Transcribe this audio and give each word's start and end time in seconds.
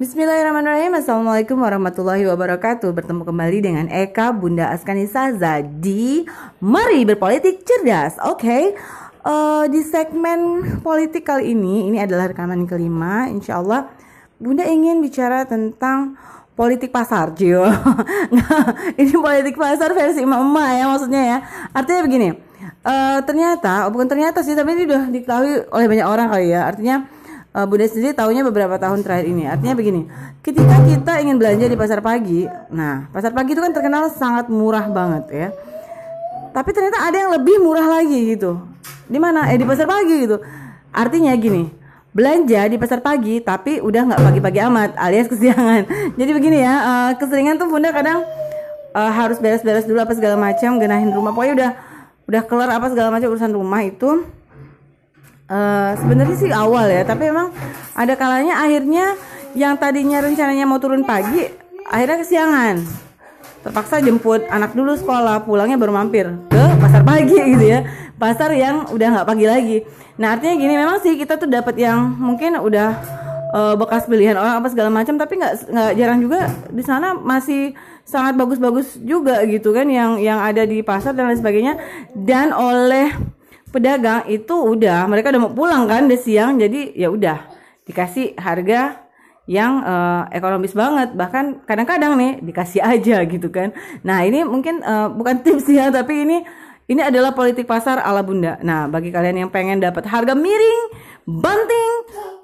Bismillahirrahmanirrahim. 0.00 0.96
Assalamualaikum 0.96 1.60
warahmatullahi 1.60 2.24
wabarakatuh. 2.24 2.88
Bertemu 2.88 3.20
kembali 3.20 3.58
dengan 3.60 3.84
Eka 3.92 4.32
Bunda 4.32 4.72
Askani 4.72 5.04
Saza 5.04 5.60
Di 5.60 6.24
Mari 6.56 7.04
Berpolitik 7.04 7.68
Cerdas. 7.68 8.16
Oke 8.24 8.40
okay. 8.48 8.62
uh, 9.28 9.68
Di 9.68 9.84
segmen 9.84 10.64
politik 10.80 11.28
kali 11.28 11.52
ini 11.52 11.92
Ini 11.92 12.08
adalah 12.08 12.32
rekaman 12.32 12.64
kelima. 12.64 13.28
Insya 13.28 13.60
Allah 13.60 13.92
Bunda 14.40 14.64
ingin 14.64 15.04
bicara 15.04 15.44
tentang 15.44 16.16
politik 16.56 16.96
pasar 16.96 17.36
Jio. 17.36 17.68
Ini 19.04 19.12
politik 19.20 19.60
pasar 19.60 19.92
versi 19.92 20.24
emak-emak 20.24 20.68
ya 20.80 20.84
maksudnya 20.88 21.22
ya. 21.28 21.38
Artinya 21.76 22.00
begini 22.08 22.28
uh, 22.88 23.20
Ternyata, 23.20 23.84
oh 23.84 23.92
bukan 23.92 24.08
ternyata 24.08 24.40
sih 24.40 24.56
Tapi 24.56 24.80
ini 24.80 24.88
udah 24.88 25.12
diketahui 25.12 25.68
oleh 25.68 25.86
banyak 25.92 26.08
orang 26.08 26.32
kali 26.32 26.56
ya. 26.56 26.72
Artinya 26.72 27.19
uh, 27.54 27.66
Bunda 27.66 27.86
sendiri 27.86 28.14
tahunya 28.14 28.42
beberapa 28.46 28.78
tahun 28.78 29.02
terakhir 29.02 29.26
ini. 29.30 29.44
Artinya 29.46 29.74
begini, 29.74 30.06
ketika 30.42 30.76
kita 30.86 31.12
ingin 31.22 31.36
belanja 31.38 31.66
di 31.66 31.76
pasar 31.78 32.00
pagi, 32.02 32.46
nah 32.70 33.10
pasar 33.10 33.34
pagi 33.34 33.54
itu 33.54 33.60
kan 33.62 33.72
terkenal 33.74 34.10
sangat 34.10 34.46
murah 34.50 34.86
banget 34.90 35.24
ya. 35.30 35.48
Tapi 36.50 36.70
ternyata 36.74 36.98
ada 37.06 37.16
yang 37.16 37.30
lebih 37.30 37.62
murah 37.62 37.86
lagi 37.86 38.34
gitu. 38.34 38.58
Di 39.06 39.18
mana? 39.18 39.50
Eh 39.54 39.58
di 39.58 39.66
pasar 39.66 39.86
pagi 39.86 40.26
gitu. 40.26 40.42
Artinya 40.90 41.30
gini, 41.38 41.70
belanja 42.10 42.66
di 42.66 42.76
pasar 42.78 42.98
pagi 42.98 43.38
tapi 43.38 43.78
udah 43.78 44.02
nggak 44.10 44.20
pagi-pagi 44.22 44.58
amat 44.66 44.90
alias 44.98 45.30
kesiangan. 45.30 45.86
Jadi 46.18 46.30
begini 46.34 46.58
ya, 46.62 46.74
uh, 46.82 47.10
keseringan 47.18 47.58
tuh 47.58 47.70
bunda 47.70 47.94
kadang 47.94 48.26
uh, 48.94 49.10
harus 49.14 49.38
beres-beres 49.38 49.86
dulu 49.86 50.02
apa 50.02 50.14
segala 50.18 50.34
macam, 50.34 50.78
genahin 50.82 51.14
rumah. 51.14 51.30
Pokoknya 51.30 51.54
udah 51.54 51.70
udah 52.30 52.42
kelar 52.46 52.70
apa 52.70 52.86
segala 52.90 53.10
macam 53.10 53.30
urusan 53.34 53.50
rumah 53.50 53.82
itu 53.82 54.22
Uh, 55.50 55.98
sebenarnya 55.98 56.36
sih 56.38 56.46
awal 56.54 56.86
ya, 56.86 57.02
tapi 57.02 57.26
emang 57.26 57.50
ada 57.98 58.14
kalanya 58.14 58.62
akhirnya 58.62 59.18
yang 59.58 59.74
tadinya 59.74 60.22
rencananya 60.22 60.62
mau 60.62 60.78
turun 60.78 61.02
pagi, 61.02 61.50
akhirnya 61.90 62.22
kesiangan. 62.22 62.76
Terpaksa 63.66 63.98
jemput 63.98 64.46
anak 64.46 64.78
dulu 64.78 64.94
sekolah, 64.94 65.42
pulangnya 65.42 65.74
baru 65.74 65.90
mampir 65.90 66.30
ke 66.48 66.64
pasar 66.78 67.02
pagi 67.02 67.34
gitu 67.58 67.66
ya. 67.66 67.82
Pasar 68.14 68.54
yang 68.54 68.94
udah 68.94 69.08
nggak 69.10 69.26
pagi 69.26 69.46
lagi. 69.50 69.78
Nah 70.22 70.38
artinya 70.38 70.54
gini, 70.54 70.74
memang 70.78 71.02
sih 71.02 71.18
kita 71.18 71.34
tuh 71.34 71.50
dapat 71.50 71.74
yang 71.76 71.98
mungkin 72.14 72.54
udah 72.54 72.88
uh, 73.50 73.74
bekas 73.74 74.06
pilihan 74.06 74.38
orang 74.38 74.62
apa 74.62 74.70
segala 74.70 74.88
macam, 74.88 75.18
tapi 75.18 75.34
nggak 75.34 75.66
nggak 75.66 75.92
jarang 75.98 76.18
juga 76.22 76.46
di 76.70 76.82
sana 76.86 77.18
masih 77.18 77.74
sangat 78.06 78.38
bagus-bagus 78.38 79.02
juga 79.02 79.42
gitu 79.50 79.74
kan 79.74 79.90
yang 79.90 80.22
yang 80.22 80.38
ada 80.38 80.62
di 80.62 80.78
pasar 80.80 81.10
dan 81.12 81.26
lain 81.26 81.42
sebagainya. 81.42 81.74
Dan 82.14 82.54
oleh 82.54 83.12
pedagang 83.70 84.26
itu 84.26 84.52
udah 84.52 85.06
mereka 85.06 85.30
udah 85.30 85.42
mau 85.46 85.54
pulang 85.54 85.86
kan 85.86 86.10
udah 86.10 86.20
siang 86.20 86.58
jadi 86.58 86.92
ya 86.94 87.08
udah 87.08 87.38
dikasih 87.86 88.38
harga 88.38 89.10
yang 89.50 89.82
uh, 89.82 90.30
ekonomis 90.30 90.70
banget. 90.78 91.10
Bahkan 91.18 91.66
kadang-kadang 91.66 92.14
nih 92.14 92.32
dikasih 92.38 92.86
aja 92.86 93.24
gitu 93.32 93.50
kan. 93.50 93.74
Nah 94.06 94.22
ini 94.22 94.46
mungkin 94.46 94.78
uh, 94.86 95.10
bukan 95.10 95.40
tips 95.44 95.66
ya 95.66 95.90
tapi 95.90 96.22
ini 96.22 96.46
ini 96.90 97.02
adalah 97.02 97.34
politik 97.34 97.66
pasar 97.66 97.98
ala 97.98 98.22
bunda. 98.22 98.62
Nah 98.62 98.86
bagi 98.86 99.10
kalian 99.10 99.46
yang 99.46 99.50
pengen 99.50 99.82
dapat 99.82 100.06
harga 100.06 100.38
miring 100.38 101.10
banting 101.26 101.92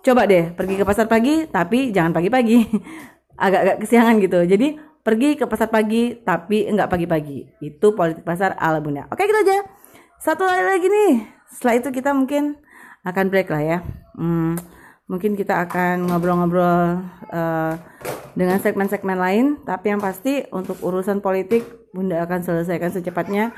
coba 0.07 0.23
deh 0.23 0.55
pergi 0.55 0.75
ke 0.79 0.85
pasar 0.87 1.07
pagi 1.11 1.47
tapi 1.47 1.95
jangan 1.95 2.11
pagi-pagi. 2.11 2.67
Agak-agak 3.47 3.77
kesiangan 3.85 4.17
gitu. 4.19 4.39
Jadi 4.43 4.69
pergi 5.07 5.39
ke 5.39 5.47
pasar 5.47 5.71
pagi 5.71 6.19
tapi 6.19 6.67
enggak 6.67 6.91
pagi-pagi. 6.91 7.63
Itu 7.63 7.95
politik 7.95 8.27
pasar 8.27 8.59
ala 8.59 8.83
bunda. 8.83 9.07
Oke 9.15 9.31
gitu 9.31 9.39
aja 9.39 9.63
satu 10.21 10.43
lagi 10.45 10.65
lagi 10.65 10.87
nih. 10.89 11.15
Setelah 11.53 11.75
itu 11.79 11.89
kita 11.93 12.11
mungkin 12.17 12.59
akan 13.07 13.25
break 13.31 13.49
lah 13.53 13.63
ya. 13.63 13.79
Hmm, 14.17 14.59
mungkin 15.07 15.39
kita 15.39 15.63
akan 15.69 16.11
ngobrol-ngobrol 16.11 17.05
uh, 17.31 17.75
dengan 18.35 18.59
segmen-segmen 18.59 19.17
lain. 19.17 19.47
Tapi 19.63 19.95
yang 19.95 20.01
pasti 20.03 20.43
untuk 20.51 20.81
urusan 20.83 21.23
politik 21.23 21.65
bunda 21.95 22.25
akan 22.25 22.43
selesaikan 22.43 22.91
secepatnya. 22.93 23.53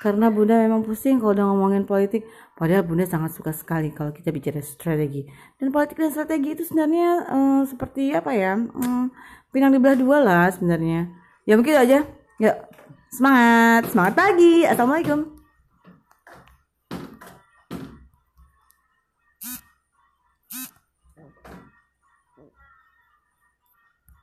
Karena 0.00 0.28
bunda 0.28 0.60
memang 0.60 0.84
pusing 0.84 1.16
kalau 1.16 1.32
udah 1.32 1.46
ngomongin 1.52 1.84
politik. 1.88 2.28
Padahal 2.54 2.84
bunda 2.84 3.08
sangat 3.08 3.34
suka 3.34 3.50
sekali 3.56 3.90
kalau 3.90 4.12
kita 4.12 4.30
bicara 4.30 4.60
strategi. 4.60 5.24
Dan 5.56 5.72
politik 5.72 5.98
dan 5.98 6.12
strategi 6.12 6.54
itu 6.54 6.62
sebenarnya 6.64 7.08
uh, 7.28 7.62
seperti 7.66 8.12
apa 8.14 8.32
ya? 8.32 8.56
Um, 8.56 9.10
pinang 9.50 9.72
dibelah 9.72 9.96
dua 9.96 10.18
lah 10.20 10.46
sebenarnya. 10.52 11.10
Ya 11.44 11.56
mungkin 11.56 11.76
aja. 11.76 12.04
Ya 12.40 12.52
semangat. 13.12 13.92
Semangat 13.92 14.14
pagi. 14.16 14.64
Assalamualaikum 14.68 15.43